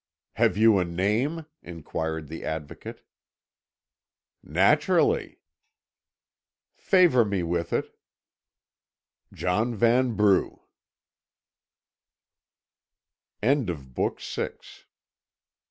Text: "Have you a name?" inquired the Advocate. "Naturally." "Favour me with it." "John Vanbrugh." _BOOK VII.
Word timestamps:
"Have 0.33 0.57
you 0.57 0.79
a 0.79 0.83
name?" 0.83 1.45
inquired 1.61 2.27
the 2.27 2.43
Advocate. 2.43 3.03
"Naturally." 4.41 5.39
"Favour 6.75 7.23
me 7.23 7.43
with 7.43 7.71
it." 7.71 7.95
"John 9.31 9.75
Vanbrugh." 9.75 10.61
_BOOK 13.43 14.19
VII. 14.19 14.85